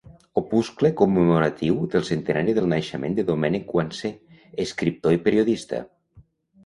Opuscle 0.39 0.89
commemoratiu 1.01 1.75
del 1.95 2.07
centenari 2.09 2.55
del 2.59 2.69
naixement 2.73 3.17
de 3.19 3.27
Domènec 3.29 3.69
Guansé, 3.75 4.15
escriptor 4.67 5.19
i 5.21 5.25
periodista. 5.29 5.83